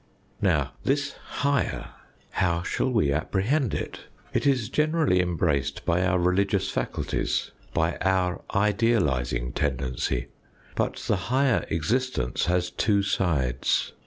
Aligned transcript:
Now, 0.41 0.71
this 0.83 1.11
higher 1.13 1.89
how 2.31 2.63
shall 2.63 2.91
we 2.91 3.11
apprehend 3.13 3.75
it? 3.75 4.07
It 4.33 4.47
is 4.47 4.67
generally 4.67 5.21
embraced 5.21 5.85
by 5.85 6.01
our 6.03 6.17
religious 6.17 6.71
faculties, 6.71 7.51
by 7.71 7.97
our 8.01 8.41
idealising 8.51 9.53
tendency. 9.53 10.29
But 10.73 10.95
the 11.07 11.17
higher 11.29 11.65
existence 11.69 12.45
has 12.45 12.71
two 12.71 13.03
sides. 13.03 13.93